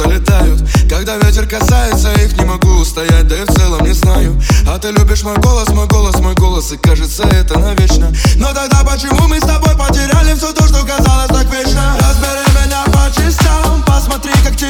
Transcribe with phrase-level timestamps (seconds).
[0.00, 0.62] будто летают.
[0.88, 4.40] Когда ветер касается их, не могу устоять, да и в целом не знаю.
[4.66, 8.12] А ты любишь мой голос, мой голос, мой голос, и кажется это навечно.
[8.36, 11.96] Но тогда почему мы с тобой потеряли все то, что казалось так вечно?
[12.00, 14.69] Разбери меня по частям, посмотри, как тебе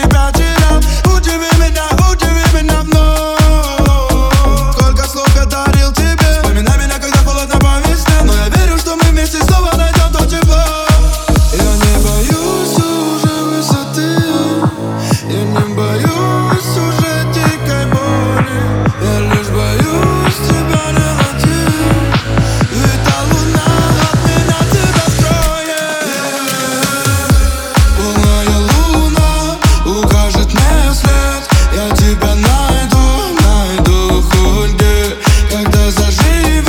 [36.11, 36.51] See.
[36.57, 36.60] eu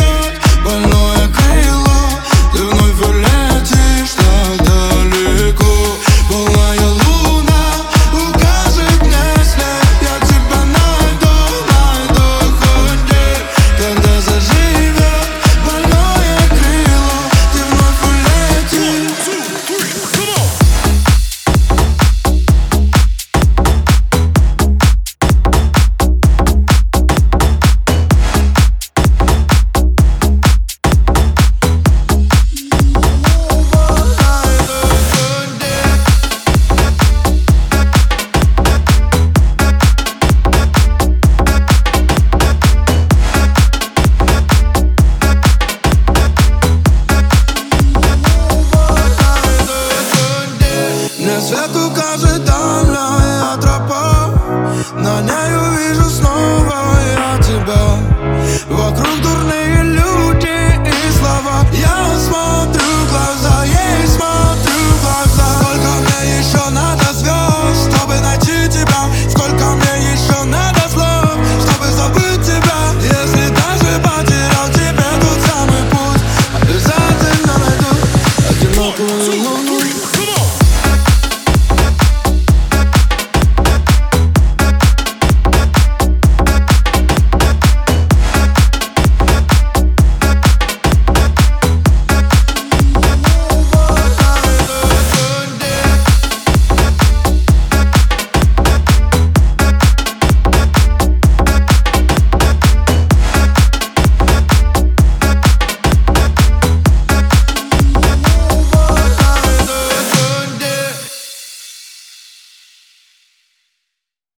[78.94, 80.11] Oh, oh.